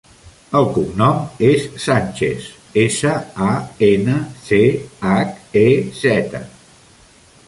El 0.59 0.63
cognom 0.77 1.19
és 1.49 1.65
Sanchez: 1.83 2.47
essa, 2.83 3.11
a, 3.47 3.51
ena, 3.89 4.15
ce, 4.47 4.63
hac, 5.11 5.37
e, 5.65 5.67
zeta. 6.01 6.43